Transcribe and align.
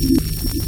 ¡Gracias 0.00 0.67